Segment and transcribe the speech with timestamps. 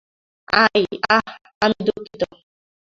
[1.09, 1.27] আহ,
[1.61, 2.21] আমি দুঃখিত।